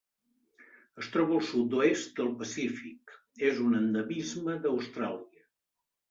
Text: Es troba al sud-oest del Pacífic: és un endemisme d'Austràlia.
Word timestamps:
Es 1.01 1.09
troba 1.15 1.33
al 1.39 1.43
sud-oest 1.49 2.15
del 2.21 2.31
Pacífic: 2.39 3.13
és 3.49 3.59
un 3.65 3.75
endemisme 3.81 4.55
d'Austràlia. 4.63 5.45